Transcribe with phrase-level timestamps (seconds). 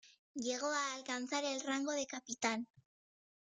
[0.33, 2.67] Llegó a alcanzar el rango de capitán.